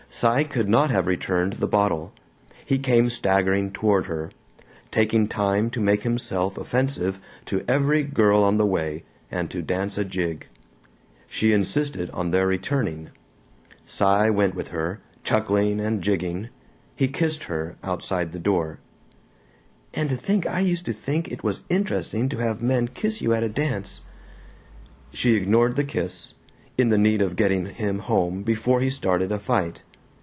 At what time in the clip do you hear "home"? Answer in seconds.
27.99-28.43